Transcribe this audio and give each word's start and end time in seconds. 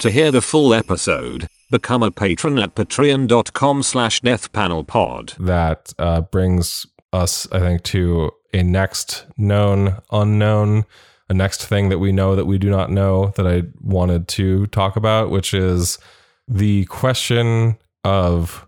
To 0.00 0.10
hear 0.10 0.30
the 0.30 0.40
full 0.40 0.72
episode, 0.72 1.46
become 1.70 2.02
a 2.02 2.10
patron 2.10 2.58
at 2.58 2.74
patreon.com 2.74 3.82
slash 3.82 4.22
deathpanelpod. 4.22 5.36
that 5.36 5.92
uh, 5.98 6.22
brings 6.22 6.86
us, 7.12 7.46
I 7.52 7.58
think, 7.58 7.82
to 7.84 8.30
a 8.54 8.62
next 8.62 9.26
known 9.36 9.98
unknown, 10.10 10.86
a 11.28 11.34
next 11.34 11.66
thing 11.66 11.90
that 11.90 11.98
we 11.98 12.12
know 12.12 12.34
that 12.34 12.46
we 12.46 12.56
do 12.56 12.70
not 12.70 12.90
know 12.90 13.34
that 13.36 13.46
I 13.46 13.64
wanted 13.78 14.26
to 14.28 14.68
talk 14.68 14.96
about, 14.96 15.28
which 15.28 15.52
is 15.52 15.98
the 16.48 16.86
question 16.86 17.76
of 18.02 18.66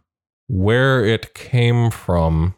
where 0.49 1.03
it 1.03 1.33
came 1.33 1.91
from. 1.91 2.55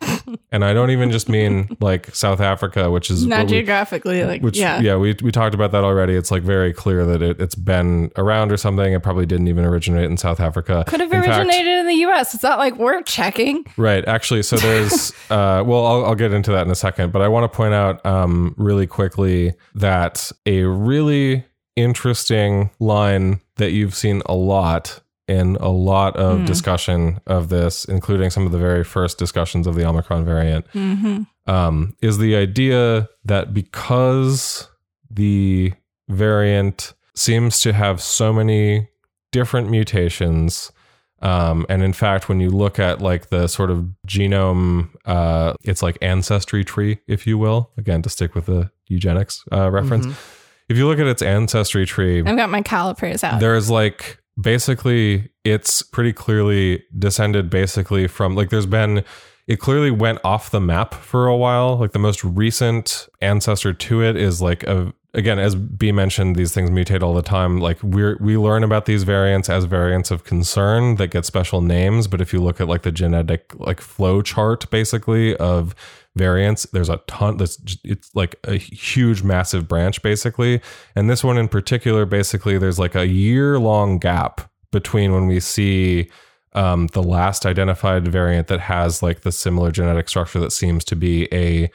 And 0.53 0.65
I 0.65 0.73
don't 0.73 0.91
even 0.91 1.11
just 1.11 1.29
mean 1.29 1.77
like 1.81 2.15
South 2.15 2.41
Africa, 2.41 2.91
which 2.91 3.11
is 3.11 3.27
Not 3.27 3.39
what 3.39 3.47
we- 3.47 3.51
geographically, 3.53 4.25
like 4.25 4.43
which 4.43 4.57
yeah. 4.59 4.97
we 4.97 5.15
we 5.23 5.31
talked 5.33 5.55
about 5.55 5.73
that 5.73 5.85
already. 5.85 6.15
It's 6.15 6.31
like 6.31 6.43
very 6.43 6.73
clear 6.73 7.05
that 7.07 7.23
it, 7.23 7.41
it's 7.41 7.55
been 7.55 8.11
around 8.17 8.53
or 8.53 8.57
something. 8.57 8.93
It 8.93 9.03
probably 9.03 9.27
didn't 9.27 9.49
even 9.49 9.65
originate 9.65 10.05
in 10.05 10.17
South 10.17 10.41
Africa. 10.41 10.85
Could 10.87 11.01
have 11.01 11.13
In 11.13 11.23
fact- 11.23 11.39
originated 11.41 11.79
in 11.81 11.87
the 11.87 11.95
U.S. 11.97 12.35
It's 12.35 12.43
not 12.43 12.59
like 12.59 12.77
we're 12.77 13.03
checking. 13.03 13.65
Right. 13.77 14.07
Actually, 14.07 14.43
so 14.43 14.57
there's, 14.57 15.11
uh, 15.31 15.63
well, 15.67 15.87
I'll, 15.87 16.05
I'll 16.07 16.15
get 16.15 16.33
into 16.33 16.51
that 16.53 16.67
in 16.67 16.71
a 16.71 16.75
second, 16.77 17.13
but 17.13 17.23
I 17.23 17.29
want 17.29 17.51
to 17.51 17.55
point 17.57 17.75
out 17.75 18.05
um, 18.07 18.55
really 18.59 18.87
quickly 18.87 19.55
that 19.75 20.31
a 20.47 20.63
really 20.63 21.45
interesting 21.77 22.71
line 22.81 23.41
that 23.57 23.71
you've 23.73 23.95
seen 23.95 24.23
a 24.27 24.35
lot 24.35 25.01
in 25.29 25.57
a 25.57 25.69
lot 25.71 26.17
of 26.17 26.41
Hmm. 26.41 26.45
discussion 26.45 27.21
of 27.27 27.49
this, 27.49 27.85
including 27.85 28.31
some 28.31 28.45
of 28.47 28.53
the 28.53 28.59
very 28.59 28.85
first 28.85 29.19
discussions 29.19 29.67
of 29.67 29.75
the 29.75 29.85
Omicron 29.87 30.25
variant, 30.25 30.67
Mm-hmm. 30.75 31.23
um, 31.51 31.97
is 32.03 32.19
the 32.19 32.37
idea 32.37 33.09
that 33.25 33.55
because 33.55 34.69
the 35.11 35.73
variant 36.09 36.93
seems 37.15 37.61
to 37.61 37.73
have 37.73 38.01
so 38.03 38.33
many 38.33 38.89
different 39.33 39.71
mutations, 39.71 40.71
um, 41.23 41.65
and 41.69 41.83
in 41.83 41.93
fact, 41.93 42.29
when 42.29 42.41
you 42.41 42.51
look 42.51 42.79
at 42.79 43.01
like 43.01 43.31
the 43.31 43.47
sort 43.47 43.71
of 43.71 43.87
genome, 44.07 44.91
uh, 45.07 45.55
it's 45.63 45.83
like 45.83 45.97
ancestry 46.03 46.65
tree, 46.65 46.99
if 47.07 47.27
you 47.27 47.39
will. 47.39 47.71
Again, 47.79 48.03
to 48.03 48.11
stick 48.11 48.35
with 48.35 48.47
the 48.47 48.71
eugenics 48.89 49.43
uh, 49.53 49.71
reference, 49.71 50.07
if 50.69 50.77
you 50.77 50.87
look 50.87 50.99
at 50.99 51.07
its 51.07 51.23
ancestry 51.23 51.87
tree, 51.87 52.19
I've 52.25 52.37
got 52.37 52.51
my 52.51 52.63
calipers 52.63 53.25
out. 53.25 53.41
there's 53.41 53.71
like 53.71 54.19
basically 54.41 55.31
it's 55.45 55.83
pretty 55.83 56.13
clearly 56.13 56.85
descended 56.99 57.51
basically 57.51 58.07
from 58.07 58.35
like 58.35 58.51
there's 58.51 58.67
been 58.67 59.05
it 59.47 59.57
clearly 59.57 59.91
went 59.91 60.19
off 60.25 60.51
the 60.51 60.61
map 60.61 60.95
for 60.95 61.27
a 61.27 61.37
while. 61.37 61.77
Like 61.77 61.93
the 61.93 61.99
most 61.99 62.25
recent 62.25 63.09
ancestor 63.21 63.73
to 63.73 64.03
it 64.03 64.17
is 64.17 64.41
like 64.41 64.63
a 64.65 64.93
again 65.13 65.39
as 65.39 65.55
b 65.55 65.93
mentioned 65.93 66.35
these 66.35 66.53
things 66.53 66.71
mutate 66.71 67.03
all 67.03 67.15
the 67.15 67.23
time. 67.23 67.59
Like 67.59 67.83
we're 67.83 68.17
we 68.21 68.37
learn 68.37 68.65
about 68.65 68.87
these 68.87 69.03
variants 69.03 69.49
as 69.51 69.65
variants 69.65 70.11
of 70.11 70.25
concern 70.25 70.97
that 70.97 71.09
get 71.09 71.27
special 71.27 71.61
names. 71.61 72.07
But 72.07 72.21
if 72.21 72.33
you 72.33 72.41
look 72.41 72.61
at 72.61 72.69
like 72.69 72.83
the 72.83 72.93
genetic 72.93 73.53
like 73.57 73.81
flow 73.81 74.23
chart 74.23 74.69
basically 74.71 75.37
of 75.37 75.75
variants. 76.17 76.65
There's 76.73 76.89
a 76.89 76.99
ton 77.07 77.37
that's 77.39 77.59
it's 77.83 78.11
like 78.15 78.37
a 78.45 78.55
huge 78.57 79.23
massive 79.23 79.67
branch 79.69 80.03
basically. 80.03 80.61
And 80.95 81.11
this 81.11 81.25
one 81.25 81.39
in 81.39 81.49
particular 81.49 82.07
basically 82.07 82.59
there's 82.59 82.79
like 82.79 82.95
a 82.95 83.07
year 83.07 83.59
long 83.59 83.99
gap 83.99 84.51
between 84.71 85.13
when 85.13 85.27
we 85.27 85.41
see 85.41 86.11
um, 86.53 86.87
the 86.89 87.03
last 87.03 87.47
identified 87.47 88.07
variant 88.07 88.47
that 88.47 88.61
has 88.61 89.03
like 89.03 89.23
the 89.23 89.33
similar 89.33 89.71
genetic 89.73 90.09
structure 90.09 90.39
that 90.41 90.53
seems 90.53 90.85
to 90.85 90.97
be 90.97 91.29
a 91.33 91.71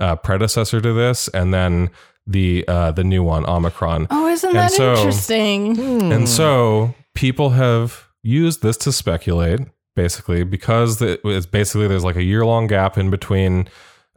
uh, 0.00 0.16
predecessor 0.16 0.80
to 0.80 0.92
this 0.92 1.28
and 1.28 1.54
then 1.54 1.90
the 2.26 2.64
uh, 2.66 2.90
the 2.90 3.04
new 3.04 3.22
one 3.22 3.44
omicron. 3.46 4.06
Oh, 4.10 4.28
isn't 4.28 4.48
and 4.48 4.58
that 4.58 4.72
so- 4.72 4.94
interesting? 4.94 6.12
and 6.12 6.28
so 6.28 6.94
people 7.14 7.50
have 7.50 8.08
used 8.22 8.62
this 8.62 8.76
to 8.78 8.90
speculate, 8.92 9.60
basically, 9.94 10.44
because 10.44 11.00
it's 11.00 11.46
basically 11.46 11.88
there's 11.88 12.04
like 12.04 12.16
a 12.16 12.22
year 12.22 12.44
long 12.44 12.66
gap 12.66 12.98
in 12.98 13.10
between, 13.10 13.68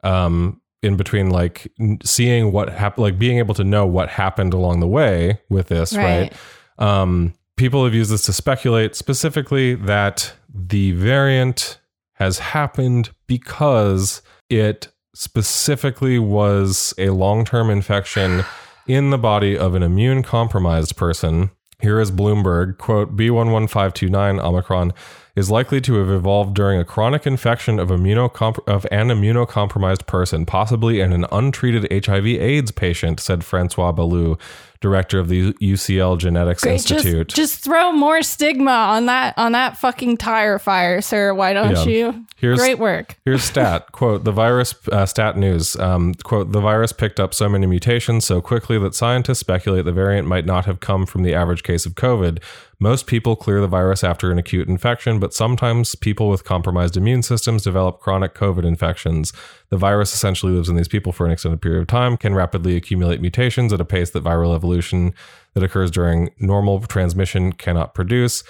um, 0.04 0.62
in 0.82 0.96
between 0.96 1.30
like 1.30 1.72
seeing 2.04 2.52
what 2.52 2.70
happened, 2.70 3.04
like 3.04 3.20
being 3.20 3.38
able 3.38 3.56
to 3.56 3.64
know 3.64 3.86
what 3.86 4.10
happened 4.10 4.54
along 4.54 4.80
the 4.80 4.88
way 4.88 5.40
with 5.50 5.68
this, 5.68 5.96
right? 5.96 6.34
Right. 6.80 7.02
Um, 7.02 7.34
people 7.56 7.84
have 7.84 7.94
used 7.94 8.12
this 8.12 8.24
to 8.24 8.34
speculate 8.34 8.96
specifically 8.96 9.76
that 9.76 10.34
the 10.54 10.92
variant 10.92 11.80
has 12.14 12.40
happened 12.40 13.12
because 13.28 14.22
it 14.50 14.88
specifically 15.14 16.20
was 16.20 16.94
a 16.98 17.10
long 17.10 17.44
term 17.44 17.70
infection 17.70 18.44
in 18.88 19.10
the 19.10 19.18
body 19.18 19.58
of 19.58 19.76
an 19.76 19.84
immune 19.84 20.24
compromised 20.24 20.96
person. 20.96 21.52
Here 21.80 22.00
is 22.00 22.12
Bloomberg 22.12 22.78
quote 22.78 23.16
B11529 23.16 24.42
Omicron 24.42 24.94
is 25.38 25.50
likely 25.52 25.80
to 25.80 25.94
have 26.00 26.10
evolved 26.10 26.54
during 26.56 26.80
a 26.80 26.84
chronic 26.84 27.26
infection 27.26 27.80
of 27.80 27.90
immunocomp- 27.90 28.68
of 28.68 28.86
an 28.92 29.08
immunocompromised 29.10 30.06
person, 30.08 30.46
possibly 30.46 31.00
in 31.00 31.14
an 31.14 31.26
untreated 31.32 31.88
HIV/AIDS 31.92 32.72
patient, 32.72 33.20
said 33.20 33.44
Francois 33.46 33.92
Balloux, 33.94 34.38
director 34.82 35.18
of 35.20 35.28
the 35.28 35.54
UCL 35.54 36.18
Genetics 36.18 36.64
Great. 36.64 36.74
Institute. 36.74 37.28
Just, 37.30 37.36
just 37.54 37.64
throw 37.64 37.92
more 37.92 38.22
stigma 38.22 38.72
on 38.72 39.06
that 39.06 39.34
on 39.38 39.52
that 39.54 39.78
fucking 39.78 40.18
tire 40.18 40.60
fire, 40.60 41.02
sir. 41.02 41.34
Why 41.34 41.54
don't 41.54 41.72
Yeah. 41.72 41.84
you? 41.86 42.26
Here's- 42.36 42.60
Great 42.60 42.78
work. 42.80 43.18
Here's 43.26 43.44
stat 43.44 43.92
quote 43.92 44.24
the 44.24 44.32
virus 44.32 44.76
uh, 44.92 45.06
stat 45.06 45.38
news 45.38 45.76
um, 45.78 46.14
quote 46.24 46.52
the 46.52 46.62
virus 46.62 46.92
picked 46.92 47.20
up 47.20 47.34
so 47.34 47.48
many 47.50 47.66
mutations 47.68 48.26
so 48.26 48.42
quickly 48.42 48.78
that 48.80 48.94
scientists 48.96 49.40
speculate 49.40 49.86
the 49.86 49.92
variant 49.92 50.28
might 50.28 50.46
not 50.46 50.66
have 50.66 50.80
come 50.80 51.06
from 51.06 51.24
the 51.24 51.34
average 51.34 51.64
case 51.64 51.86
of 51.86 51.94
COVID. 51.96 52.40
Most 52.80 53.08
people 53.08 53.36
clear 53.36 53.60
the 53.60 53.68
virus 53.68 54.04
after 54.04 54.32
an 54.32 54.38
acute 54.38 54.68
infection, 54.68 55.20
but 55.20 55.34
sometimes 55.34 55.96
people 55.96 56.30
with 56.30 56.44
compromised 56.44 56.96
immune 56.96 57.24
systems 57.24 57.64
develop 57.64 58.00
chronic 58.00 58.36
COVID 58.36 58.64
infections. 58.64 59.34
The 59.70 59.78
virus 59.78 60.14
essentially 60.14 60.54
lives 60.54 60.70
in 60.70 60.76
these 60.76 60.88
people 60.88 61.12
for 61.12 61.26
an 61.26 61.32
extended 61.32 61.60
period 61.62 61.82
of 61.82 61.88
time, 61.88 62.18
can 62.18 62.36
rapidly 62.36 62.76
accumulate 62.76 63.20
mutations 63.20 63.74
at 63.74 63.82
a 63.82 63.86
pace 63.86 64.12
that 64.12 64.24
viral 64.24 64.54
evolution 64.56 65.16
that 65.56 65.64
occurs 65.64 65.90
during 65.90 66.30
normal 66.40 66.80
transmission 66.82 67.52
cannot 67.52 67.96
produce. 67.96 68.44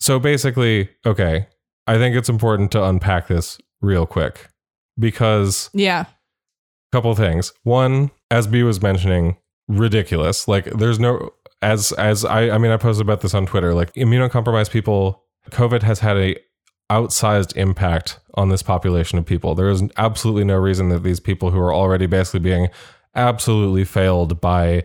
So 0.00 0.18
basically, 0.18 0.88
okay, 1.04 1.46
I 1.86 1.98
think 1.98 2.16
it's 2.16 2.30
important 2.30 2.72
to 2.72 2.82
unpack 2.84 3.28
this 3.28 3.58
real 3.82 4.06
quick 4.06 4.48
because 4.98 5.68
Yeah. 5.74 6.02
a 6.02 6.06
couple 6.96 7.10
of 7.10 7.18
things. 7.18 7.52
One, 7.64 8.12
as 8.30 8.46
B 8.46 8.62
was 8.62 8.80
mentioning, 8.80 9.36
ridiculous. 9.68 10.48
Like 10.48 10.64
there's 10.66 10.98
no 10.98 11.34
as 11.64 11.92
as 11.92 12.24
I 12.24 12.50
I 12.50 12.58
mean 12.58 12.70
I 12.70 12.76
posted 12.76 13.04
about 13.04 13.22
this 13.22 13.34
on 13.34 13.46
Twitter. 13.46 13.74
Like 13.74 13.92
immunocompromised 13.94 14.70
people, 14.70 15.24
COVID 15.50 15.82
has 15.82 15.98
had 16.00 16.16
a 16.16 16.36
outsized 16.90 17.56
impact 17.56 18.20
on 18.34 18.50
this 18.50 18.62
population 18.62 19.18
of 19.18 19.24
people. 19.24 19.54
There 19.54 19.70
is 19.70 19.82
absolutely 19.96 20.44
no 20.44 20.56
reason 20.56 20.90
that 20.90 21.02
these 21.02 21.20
people 21.20 21.50
who 21.50 21.58
are 21.58 21.72
already 21.72 22.06
basically 22.06 22.40
being 22.40 22.68
absolutely 23.14 23.84
failed 23.84 24.40
by 24.40 24.84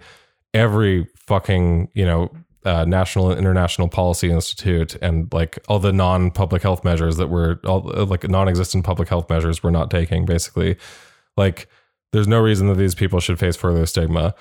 every 0.53 1.07
fucking, 1.17 1.89
you 1.93 2.05
know, 2.05 2.31
uh, 2.65 2.85
national 2.85 3.31
and 3.31 3.39
international 3.39 3.87
policy 3.87 4.31
institute 4.31 4.95
and 5.01 5.31
like 5.33 5.59
all 5.67 5.79
the 5.79 5.93
non-public 5.93 6.61
health 6.61 6.83
measures 6.83 7.17
that 7.17 7.27
were 7.27 7.59
all 7.65 7.81
like 8.05 8.27
non-existent 8.29 8.83
public 8.83 9.07
health 9.07 9.29
measures 9.29 9.63
we're 9.63 9.69
not 9.69 9.89
taking 9.89 10.25
basically 10.25 10.75
like 11.37 11.69
there's 12.11 12.27
no 12.27 12.37
reason 12.37 12.67
that 12.67 12.75
these 12.75 12.93
people 12.93 13.21
should 13.21 13.39
face 13.39 13.55
further 13.55 13.85
stigma 13.85 14.35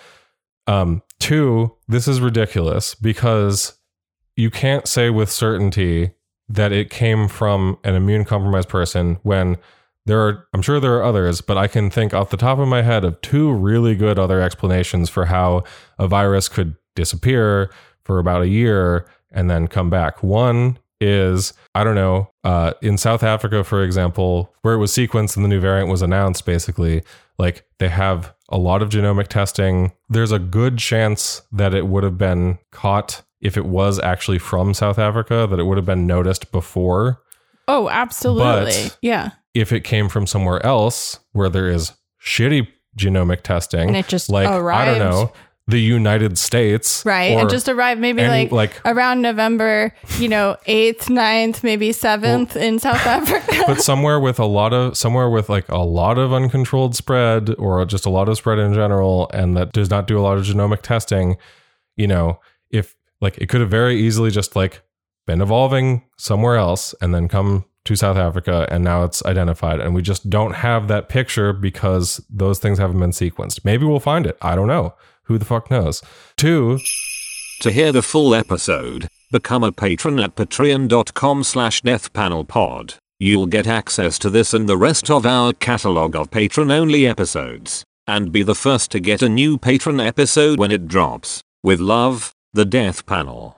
um 0.68 1.02
two 1.18 1.74
this 1.88 2.06
is 2.06 2.20
ridiculous 2.20 2.94
because 2.94 3.78
you 4.36 4.50
can't 4.50 4.86
say 4.86 5.10
with 5.10 5.30
certainty 5.30 6.12
that 6.48 6.72
it 6.72 6.90
came 6.90 7.26
from 7.26 7.76
an 7.84 7.94
immune 7.94 8.24
compromised 8.24 8.68
person 8.68 9.18
when 9.22 9.56
there 10.06 10.20
are 10.20 10.46
i'm 10.54 10.62
sure 10.62 10.78
there 10.78 10.94
are 10.94 11.04
others 11.04 11.40
but 11.40 11.58
i 11.58 11.66
can 11.66 11.90
think 11.90 12.14
off 12.14 12.30
the 12.30 12.36
top 12.36 12.58
of 12.58 12.68
my 12.68 12.82
head 12.82 13.04
of 13.04 13.20
two 13.20 13.52
really 13.52 13.96
good 13.96 14.18
other 14.18 14.40
explanations 14.40 15.10
for 15.10 15.26
how 15.26 15.64
a 15.98 16.06
virus 16.06 16.48
could 16.48 16.76
disappear 16.94 17.70
for 18.04 18.18
about 18.18 18.42
a 18.42 18.48
year 18.48 19.06
and 19.30 19.50
then 19.50 19.68
come 19.68 19.90
back. 19.90 20.22
One 20.22 20.78
is 21.00 21.52
i 21.74 21.84
don't 21.84 21.94
know 21.94 22.30
uh, 22.44 22.72
in 22.82 22.98
south 22.98 23.22
africa 23.22 23.62
for 23.64 23.82
example 23.82 24.54
where 24.62 24.74
it 24.74 24.78
was 24.78 24.90
sequenced 24.92 25.36
and 25.36 25.44
the 25.44 25.48
new 25.48 25.60
variant 25.60 25.88
was 25.90 26.02
announced 26.02 26.44
basically 26.44 27.02
like 27.38 27.64
they 27.78 27.88
have 27.88 28.34
a 28.48 28.58
lot 28.58 28.82
of 28.82 28.88
genomic 28.88 29.28
testing 29.28 29.92
there's 30.08 30.32
a 30.32 30.38
good 30.38 30.78
chance 30.78 31.42
that 31.52 31.72
it 31.74 31.86
would 31.86 32.02
have 32.02 32.18
been 32.18 32.58
caught 32.72 33.22
if 33.40 33.56
it 33.56 33.64
was 33.66 33.98
actually 34.00 34.38
from 34.38 34.74
south 34.74 34.98
africa 34.98 35.46
that 35.48 35.60
it 35.60 35.64
would 35.64 35.76
have 35.78 35.86
been 35.86 36.06
noticed 36.06 36.50
before 36.52 37.20
Oh, 37.70 37.90
absolutely. 37.90 38.72
But- 38.88 38.98
yeah. 39.02 39.32
if 39.52 39.72
it 39.72 39.84
came 39.84 40.08
from 40.08 40.26
somewhere 40.26 40.64
else 40.64 41.20
where 41.32 41.50
there 41.50 41.68
is 41.68 41.92
shitty 42.24 42.66
genomic 42.98 43.42
testing 43.42 43.88
And 43.88 43.96
it 43.96 44.08
just 44.08 44.30
like 44.30 44.48
i 44.48 44.84
don't 44.86 44.98
know 44.98 45.32
the 45.68 45.78
united 45.78 46.38
states 46.38 47.02
Right. 47.04 47.36
and 47.38 47.48
just 47.50 47.68
arrived 47.68 48.00
maybe 48.00 48.22
any- 48.22 48.48
like, 48.48 48.52
like 48.52 48.80
around 48.86 49.20
November, 49.22 49.92
you 50.18 50.28
know, 50.28 50.56
8th, 50.66 51.08
9th, 51.10 51.62
maybe 51.62 51.90
7th 51.90 52.56
in 52.56 52.78
South 52.78 53.06
Africa. 53.16 53.62
but 53.66 53.80
somewhere 53.82 54.18
with 54.18 54.38
a 54.40 54.46
lot 54.46 54.72
of 54.72 54.96
somewhere 54.96 55.28
with 55.28 55.48
like 55.50 55.68
a 55.68 55.78
lot 55.78 56.16
of 56.18 56.32
uncontrolled 56.32 56.96
spread 56.96 57.54
or 57.58 57.84
just 57.84 58.06
a 58.06 58.10
lot 58.10 58.28
of 58.28 58.36
spread 58.38 58.58
in 58.58 58.72
general 58.74 59.30
and 59.34 59.56
that 59.56 59.72
does 59.72 59.90
not 59.90 60.06
do 60.06 60.18
a 60.18 60.22
lot 60.22 60.38
of 60.38 60.44
genomic 60.44 60.80
testing 60.82 61.36
you 61.96 62.06
know 62.06 62.40
if 62.70 62.96
Like 63.20 63.36
it 63.38 63.48
could 63.48 63.60
have 63.60 63.70
very 63.70 63.96
easily 64.00 64.30
just 64.30 64.56
like 64.56 64.80
been 65.26 65.42
evolving 65.42 66.04
somewhere 66.16 66.56
else 66.56 66.94
and 67.02 67.14
then 67.14 67.28
come 67.28 67.64
to 67.88 67.96
South 67.96 68.16
Africa 68.16 68.66
and 68.70 68.84
now 68.84 69.02
it's 69.02 69.24
identified 69.24 69.80
and 69.80 69.94
we 69.94 70.02
just 70.02 70.30
don't 70.30 70.54
have 70.54 70.88
that 70.88 71.08
picture 71.08 71.52
because 71.52 72.24
those 72.30 72.58
things 72.58 72.78
haven't 72.78 73.00
been 73.00 73.10
sequenced. 73.10 73.64
Maybe 73.64 73.84
we'll 73.84 73.98
find 74.00 74.26
it. 74.26 74.38
I 74.40 74.54
don't 74.54 74.68
know. 74.68 74.94
Who 75.24 75.36
the 75.38 75.44
fuck 75.44 75.70
knows? 75.70 76.02
Two, 76.36 76.78
To 77.62 77.70
hear 77.72 77.90
the 77.90 78.02
full 78.02 78.34
episode, 78.34 79.08
become 79.32 79.64
a 79.64 79.72
patron 79.72 80.20
at 80.20 80.36
patreon.com 80.36 81.42
slash 81.44 81.82
deathpanelpod. 81.82 82.94
You'll 83.18 83.46
get 83.46 83.66
access 83.66 84.18
to 84.20 84.30
this 84.30 84.54
and 84.54 84.68
the 84.68 84.76
rest 84.76 85.10
of 85.10 85.26
our 85.26 85.52
catalog 85.52 86.14
of 86.14 86.30
patron-only 86.30 87.04
episodes, 87.04 87.82
and 88.06 88.30
be 88.30 88.44
the 88.44 88.54
first 88.54 88.92
to 88.92 89.00
get 89.00 89.22
a 89.22 89.28
new 89.28 89.58
patron 89.58 89.98
episode 89.98 90.58
when 90.60 90.70
it 90.70 90.86
drops. 90.86 91.40
With 91.64 91.80
love, 91.80 92.32
the 92.52 92.64
Death 92.64 93.06
Panel. 93.06 93.57